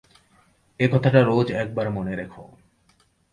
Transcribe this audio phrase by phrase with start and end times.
[0.79, 2.43] এ কথাটা রোজ একবার মনে রেখো।